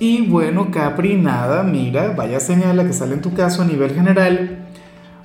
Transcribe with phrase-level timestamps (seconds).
[0.00, 3.94] Y bueno, Capri, nada, mira, vaya señal la que sale en tu caso a nivel
[3.94, 4.68] general.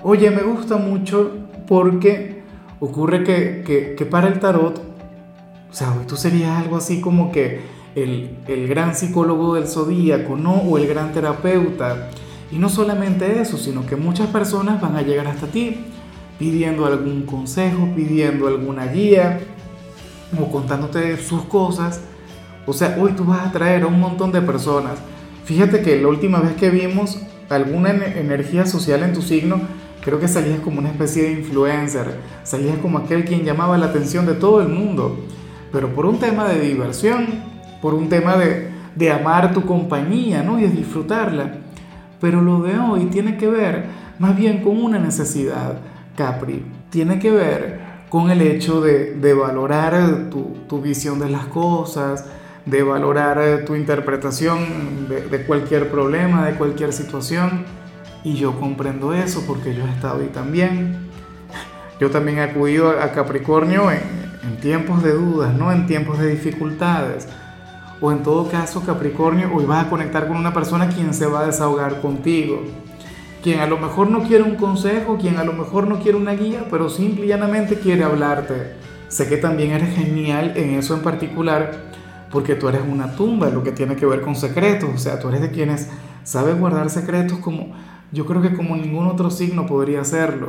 [0.02, 1.32] Oye, me gusta mucho
[1.68, 2.42] porque
[2.80, 4.80] ocurre que, que, para el tarot,
[5.70, 7.62] o sea, tú serías algo así como que
[7.94, 10.56] el, el gran psicólogo del zodíaco, ¿no?
[10.56, 12.10] O el gran terapeuta.
[12.52, 15.86] Y no solamente eso, sino que muchas personas van a llegar hasta ti
[16.40, 19.40] pidiendo algún consejo, pidiendo alguna guía
[20.40, 22.02] o contándote sus cosas
[22.66, 24.94] o sea, hoy tú vas a traer a un montón de personas.
[25.46, 29.60] Fíjate que la última vez que vimos alguna energía social en tu signo,
[30.02, 34.26] creo que salías como una especie de influencer, salías como aquel quien llamaba la atención
[34.26, 35.20] de todo el mundo,
[35.72, 37.28] pero por un tema de diversión,
[37.82, 40.60] por un tema de, de amar tu compañía, ¿no?
[40.60, 41.56] Y de disfrutarla.
[42.22, 43.86] Pero lo de hoy tiene que ver
[44.20, 45.80] más bien con una necesidad,
[46.16, 46.64] Capri.
[46.90, 52.26] Tiene que ver con el hecho de, de valorar tu, tu visión de las cosas,
[52.66, 57.66] de valorar eh, tu interpretación de, cualquier problema, de cualquier situación.
[58.24, 61.10] Y yo comprendo eso porque yo he estado ahí también.
[62.00, 64.02] Yo también he acudido a Capricornio en,
[64.44, 67.28] en tiempos de dudas, no en tiempos de dificultades.
[68.00, 71.42] O en todo caso, Capricornio, hoy vas a conectar con una persona quien se va
[71.42, 72.64] a desahogar contigo.
[73.42, 76.34] Quien a lo mejor no quiere un consejo, quien a lo mejor no quiere una
[76.34, 78.74] guía, pero simple y llanamente quiere hablarte.
[79.10, 81.72] Sé que también eres genial en eso en particular
[82.34, 85.30] porque tú eres una tumba, lo que tiene que ver con secretos, o sea, tú
[85.30, 85.88] eres de quienes
[86.24, 87.74] sabes guardar secretos como
[88.12, 90.48] yo creo que como ningún otro signo podría hacerlo.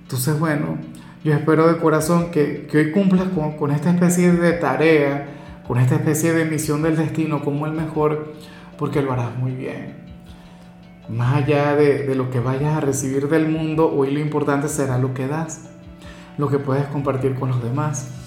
[0.00, 0.78] Entonces, bueno,
[1.22, 5.28] yo espero de corazón que, que hoy cumplas con, con, esta especie de tarea,
[5.68, 8.32] con esta especie de misión del destino como el mejor,
[8.78, 9.96] porque lo harás muy bien.
[11.10, 14.96] Más allá de, de lo que vayas a recibir del mundo, hoy lo importante será
[14.96, 15.68] lo que das,
[16.38, 18.21] lo que puedes compartir con los demás.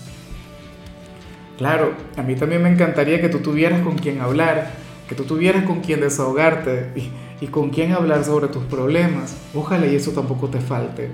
[1.58, 4.72] Claro, a mí también me encantaría que tú tuvieras con quien hablar,
[5.08, 6.92] que tú tuvieras con quien desahogarte
[7.40, 9.38] y, con quien hablar sobre tus problemas.
[9.54, 11.12] Ojalá y eso tampoco te falte.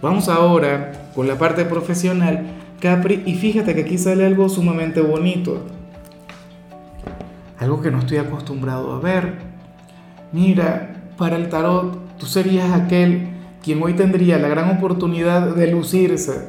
[0.00, 2.46] Vamos ahora con la parte profesional,
[2.80, 5.64] Capri, y fíjate que aquí sale algo sumamente bonito.
[7.58, 9.34] Algo que no estoy acostumbrado a ver.
[10.32, 13.28] Mira, para el tarot, tú serías aquel
[13.62, 16.48] quien hoy tendría la gran oportunidad de lucirse,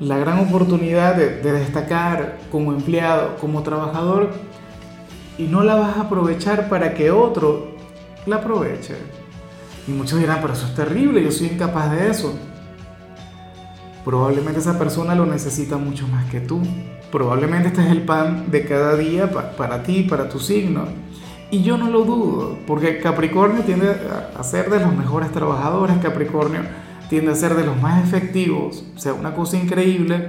[0.00, 4.30] la gran oportunidad de, destacar como empleado, como trabajador,
[5.36, 7.74] y no la vas a aprovechar para que otro
[8.26, 8.96] la aproveche.
[9.86, 12.34] Y muchos dirán, pero eso es terrible, yo soy incapaz de eso.
[14.04, 16.62] Probablemente esa persona lo necesita mucho más que tú.
[17.10, 20.84] Probablemente este es el pan de cada día para ti, para tu signo.
[21.50, 23.96] Y yo no lo dudo, porque Capricornio tiende
[24.38, 25.96] a ser de los mejores trabajadores.
[25.98, 26.60] Capricornio
[27.08, 30.28] tiende a ser de los más efectivos, o sea, una cosa increíble,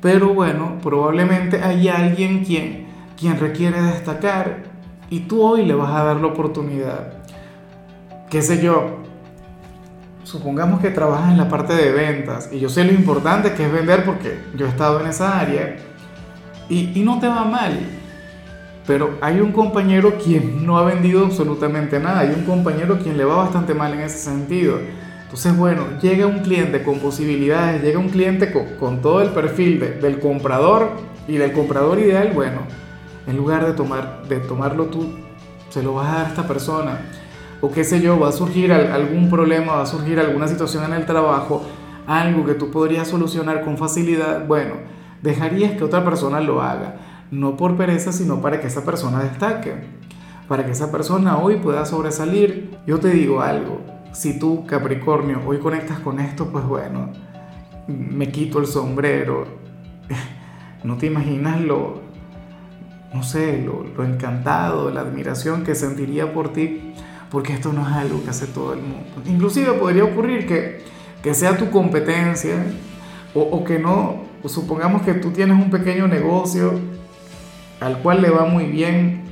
[0.00, 2.86] pero bueno, probablemente hay alguien quien,
[3.18, 4.64] quien requiere destacar
[5.10, 7.14] y tú hoy le vas a dar la oportunidad.
[8.30, 8.98] ¿Qué sé yo?
[10.22, 13.72] Supongamos que trabajas en la parte de ventas y yo sé lo importante que es
[13.72, 15.76] vender porque yo he estado en esa área
[16.68, 17.78] y, y no te va mal,
[18.86, 23.24] pero hay un compañero quien no ha vendido absolutamente nada, hay un compañero quien le
[23.24, 24.78] va bastante mal en ese sentido
[25.34, 30.20] entonces, bueno, llega un cliente con posibilidades, llega un cliente con, todo el perfil del
[30.20, 30.90] comprador
[31.26, 32.60] y del comprador ideal, bueno,
[33.26, 35.12] en lugar de, tomar, de tomarlo tú,
[35.70, 37.00] se lo vas a dar a esta persona.
[37.60, 40.92] O qué sé yo, va a surgir algún problema, va a surgir alguna situación en
[40.92, 41.64] el trabajo,
[42.06, 44.74] algo que tú podrías solucionar con facilidad, bueno,
[45.20, 46.94] dejarías que otra persona lo haga,
[47.32, 49.82] no por pereza, sino para que esa persona destaque,
[50.46, 52.78] para que esa persona hoy pueda sobresalir.
[52.86, 57.10] Yo te digo algo, si tú, Capricornio, hoy conectas con esto, pues bueno,
[57.88, 59.46] me quito el sombrero.
[60.84, 62.02] No te imaginas lo,
[63.14, 66.92] no sé, lo, encantado, la admiración que sentiría por ti,
[67.30, 69.06] porque esto no es algo que hace todo el mundo.
[69.24, 70.82] Inclusive podría ocurrir que,
[71.22, 72.66] que sea tu competencia
[73.32, 76.78] o, que no, supongamos que tú tienes un pequeño negocio
[77.80, 79.22] al cual le va muy bien,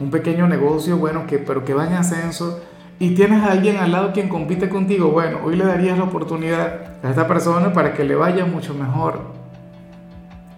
[0.00, 2.62] un pequeño negocio, bueno, que, pero que va en ascenso
[2.98, 6.96] y tienes a alguien al lado quien compite contigo, bueno, hoy le darías la oportunidad
[7.02, 9.32] a esta persona para que le vaya mucho mejor.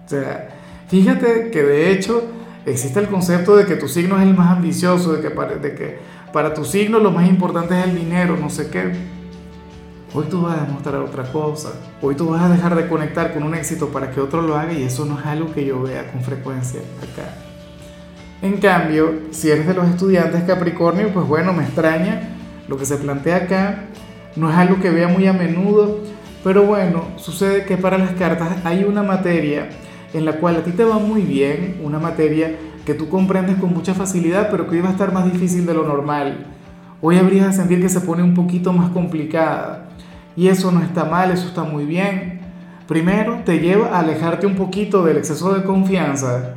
[0.05, 0.51] O sea,
[0.89, 2.23] fíjate que de hecho
[2.67, 5.29] existe el concepto de que tu signo es el más ambicioso, de que,
[5.59, 5.99] de que
[6.33, 8.93] para tu signo lo más importante es el dinero, no sé qué.
[10.13, 11.71] Hoy tú vas a demostrar otra cosa.
[12.01, 14.73] Hoy tú vas a dejar de conectar con un éxito para que otro lo haga
[14.73, 17.54] y eso no es algo que yo vea con frecuencia acá.
[18.45, 22.29] En cambio, si eres de los estudiantes Capricornio, pues bueno, me extraña
[22.69, 23.85] lo que se plantea acá.
[24.37, 26.01] No es algo que vea muy a menudo,
[26.45, 29.71] pero bueno, sucede que para las cartas hay una materia
[30.13, 32.55] en la cual a ti te va muy bien, una materia
[32.85, 35.73] que tú comprendes con mucha facilidad, pero que hoy va a estar más difícil de
[35.73, 36.45] lo normal.
[37.01, 39.89] Hoy habrías de sentir que se pone un poquito más complicada.
[40.37, 42.41] Y eso no está mal, eso está muy bien.
[42.87, 46.57] Primero, te lleva a alejarte un poquito del exceso de confianza.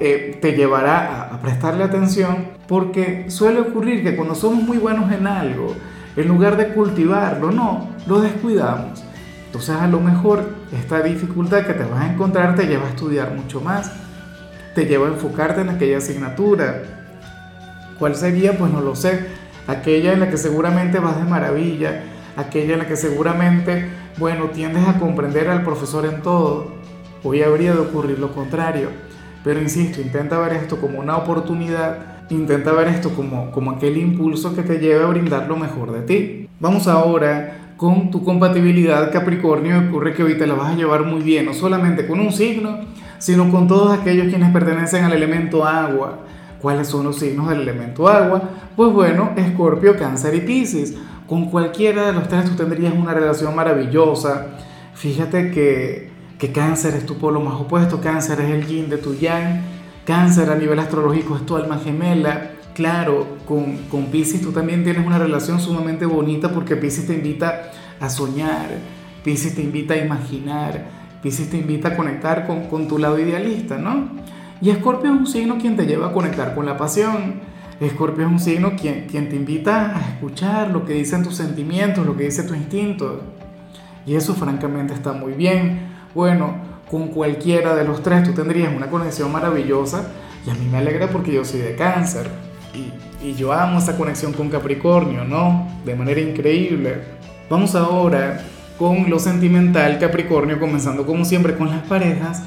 [0.00, 5.12] Eh, te llevará a, a prestarle atención porque suele ocurrir que cuando somos muy buenos
[5.12, 5.74] en algo,
[6.16, 9.04] en lugar de cultivarlo, no, lo descuidamos.
[9.46, 13.34] Entonces a lo mejor esta dificultad que te vas a encontrar te lleva a estudiar
[13.34, 13.92] mucho más,
[14.74, 16.82] te lleva a enfocarte en aquella asignatura.
[17.98, 18.58] ¿Cuál sería?
[18.58, 19.26] Pues no lo sé.
[19.68, 22.02] Aquella en la que seguramente vas de maravilla,
[22.36, 23.88] aquella en la que seguramente,
[24.18, 26.72] bueno, tiendes a comprender al profesor en todo.
[27.22, 28.88] Hoy habría de ocurrir lo contrario.
[29.44, 31.98] Pero insisto, intenta ver esto como una oportunidad,
[32.30, 36.00] intenta ver esto como, como aquel impulso que te lleve a brindar lo mejor de
[36.00, 36.48] ti.
[36.58, 39.78] Vamos ahora con tu compatibilidad Capricornio.
[39.88, 42.80] Ocurre que hoy te la vas a llevar muy bien, no solamente con un signo,
[43.18, 46.20] sino con todos aquellos quienes pertenecen al elemento agua.
[46.62, 48.40] ¿Cuáles son los signos del elemento agua?
[48.74, 50.94] Pues bueno, Escorpio, Cáncer y Pisces.
[51.26, 54.46] Con cualquiera de los tres tú tendrías una relación maravillosa.
[54.94, 56.10] Fíjate que,
[56.44, 59.62] que cáncer es tu polo más opuesto, cáncer es el yin de tu yang,
[60.04, 62.50] cáncer a nivel astrológico es tu alma gemela.
[62.74, 67.70] Claro, con, con Pisces tú también tienes una relación sumamente bonita porque Pisces te invita
[67.98, 68.68] a soñar,
[69.22, 70.84] Pisces te invita a imaginar,
[71.22, 74.10] Pisces te invita a conectar con, con tu lado idealista, ¿no?
[74.60, 77.40] Y Escorpio es un signo quien te lleva a conectar con la pasión
[77.80, 82.04] Escorpio es un signo quien, quien te invita a escuchar lo que dicen tus sentimientos,
[82.04, 83.22] lo que dice tu instinto.
[84.06, 85.93] Y eso francamente está muy bien.
[86.14, 86.54] Bueno,
[86.90, 90.08] con cualquiera de los tres tú tendrías una conexión maravillosa
[90.46, 92.28] y a mí me alegra porque yo soy de cáncer.
[92.74, 95.68] Y, y yo amo esa conexión con Capricornio, ¿no?
[95.84, 97.02] De manera increíble.
[97.48, 98.44] Vamos ahora
[98.78, 102.42] con lo sentimental Capricornio, comenzando como siempre con las parejas.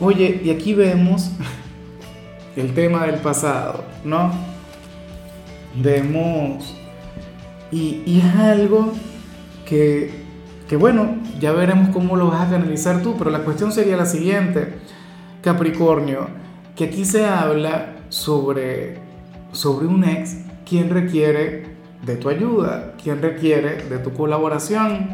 [0.00, 1.30] Oye, y aquí vemos
[2.56, 4.32] el tema del pasado, ¿no?
[5.76, 6.76] Vemos,
[7.70, 8.92] y, y es algo
[9.66, 10.23] que,
[10.74, 14.06] que, bueno, ya veremos cómo lo vas a canalizar tú, pero la cuestión sería la
[14.06, 14.74] siguiente,
[15.40, 16.26] Capricornio,
[16.74, 18.98] que aquí se habla sobre,
[19.52, 20.38] sobre un ex
[20.68, 25.10] quien requiere de tu ayuda, quien requiere de tu colaboración.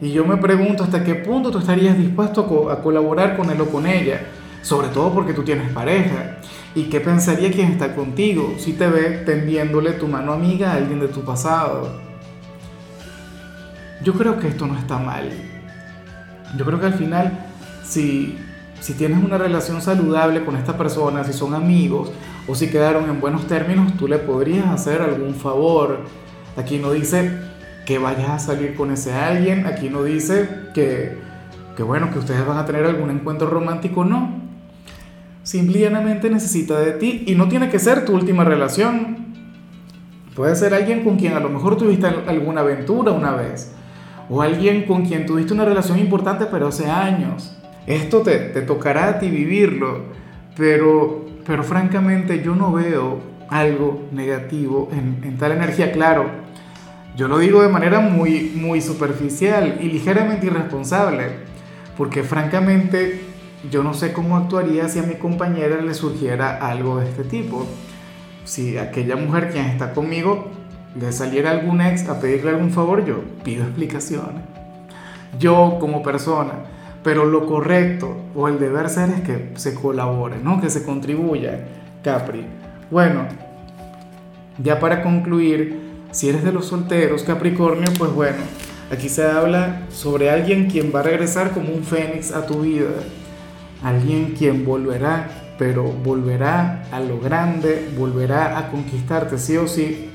[0.00, 3.66] Y yo me pregunto hasta qué punto tú estarías dispuesto a colaborar con él o
[3.66, 4.22] con ella
[4.62, 6.38] sobre todo porque tú tienes pareja.
[6.74, 11.00] ¿Y qué pensaría quien está contigo si te ve tendiéndole tu mano amiga a alguien
[11.00, 12.09] de tu pasado?
[14.02, 15.30] Yo creo que esto no está mal.
[16.56, 17.32] Yo creo que al final,
[17.84, 18.38] si,
[18.80, 22.10] si tienes una relación saludable con esta persona, si son amigos
[22.48, 26.00] o si quedaron en buenos términos, tú le podrías hacer algún favor.
[26.56, 27.30] Aquí no dice
[27.84, 31.18] que vayas a salir con ese alguien, aquí no dice que,
[31.76, 34.40] que bueno, que ustedes van a tener algún encuentro romántico, no
[35.42, 39.30] simplemente necesita de ti y no tiene que ser tu última relación.
[40.34, 43.74] Puede ser alguien con quien a lo mejor tuviste alguna aventura una vez
[44.30, 47.56] o alguien con quien tuviste una relación importante pero hace años.
[47.86, 50.04] Esto te, te tocará a ti vivirlo,
[50.56, 53.18] pero, pero francamente yo no veo
[53.48, 55.90] algo negativo en, en tal energía.
[55.90, 56.30] Claro,
[57.16, 61.30] yo lo digo de manera muy, muy superficial y ligeramente irresponsable,
[61.96, 63.20] porque francamente
[63.70, 67.66] yo no sé cómo actuaría si a mi compañera le surgiera algo de este tipo.
[68.44, 70.50] Si aquella mujer quien está conmigo
[70.98, 74.42] le saliera algún ex a pedirle algún favor, yo pido explicaciones.
[75.38, 76.52] Yo como persona.
[77.02, 80.60] Pero lo correcto o el deber ser es que se colabore, ¿no?
[80.60, 81.66] Que se contribuya.
[82.04, 82.44] Capri.
[82.90, 83.24] Bueno,
[84.58, 85.80] ya para concluir,
[86.10, 88.38] si eres de los solteros, Capricornio, pues bueno,
[88.92, 92.90] aquí se habla sobre alguien quien va a regresar como un fénix a tu vida
[93.82, 95.28] alguien quien volverá,
[95.58, 100.09] pero volverá a lo grande, volverá a conquistarte sí o sí.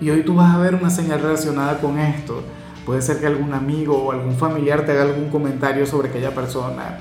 [0.00, 2.42] Y hoy tú vas a ver una señal relacionada con esto.
[2.86, 6.98] Puede ser que algún amigo o algún familiar te haga algún comentario sobre aquella persona.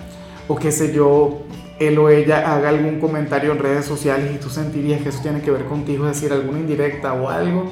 [0.48, 1.44] O qué sé yo,
[1.80, 5.42] él o ella haga algún comentario en redes sociales y tú sentirías que eso tiene
[5.42, 7.70] que ver contigo, es decir, alguna indirecta o algo.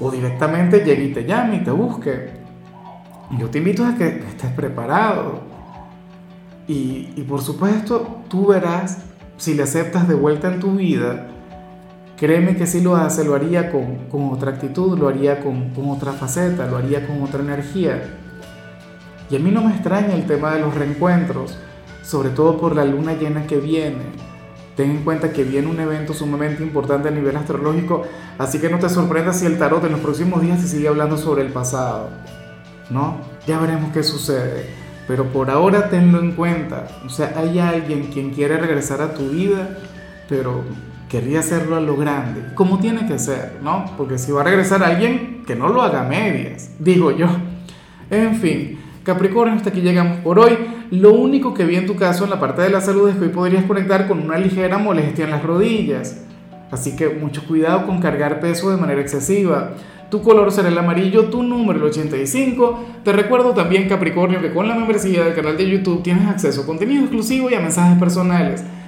[0.00, 2.30] O directamente llegue y te llame y te busque.
[3.38, 5.42] Yo te invito a que estés preparado
[6.66, 8.98] y, por supuesto, tú verás
[9.36, 11.28] si le aceptas de vuelta en tu vida
[12.18, 15.90] créeme que si lo hace, lo haría con, con otra actitud, lo haría con, con
[15.90, 18.02] otra faceta, lo haría con otra energía.
[19.30, 21.58] Y a mí no me extraña el tema de los reencuentros,
[22.02, 24.28] sobre todo por la luna llena que viene
[24.78, 28.04] Ten en cuenta que viene un evento sumamente importante a nivel astrológico,
[28.38, 31.18] así que no te sorprendas si el tarot en los próximos días se sigue hablando
[31.18, 32.10] sobre el pasado.
[32.88, 33.16] ¿No?
[33.44, 34.66] Ya veremos qué sucede.
[35.08, 36.86] Pero por ahora tenlo en cuenta.
[37.04, 39.78] O sea, hay alguien quien quiere regresar a tu vida,
[40.28, 40.62] pero
[41.08, 43.84] querría hacerlo a lo grande, como tiene que ser, ¿no?
[43.96, 47.28] Porque si va a regresar alguien, que no lo haga medias, digo yo.
[48.10, 50.56] En fin, Capricornio, hasta aquí llegamos por hoy.
[50.90, 53.24] Lo único que vi en tu caso en la parte de la salud es que
[53.24, 56.24] hoy podrías conectar con una ligera molestia en las rodillas.
[56.70, 59.72] Así que mucho cuidado con cargar peso de manera excesiva.
[60.10, 62.84] Tu color será el amarillo, tu número el 85.
[63.04, 66.66] Te recuerdo también, Capricornio, que con la membresía del canal de YouTube tienes acceso a
[66.66, 68.64] contenido exclusivo y a mensajes personales.